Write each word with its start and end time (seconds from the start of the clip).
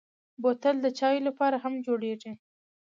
بوتل 0.41 0.75
د 0.81 0.87
چايو 0.99 1.25
لپاره 1.27 1.55
هم 1.63 1.73
جوړېږي. 1.85 2.33